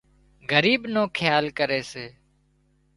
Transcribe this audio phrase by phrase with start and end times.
[0.49, 2.05] ڳريب نو کيال ڪري سي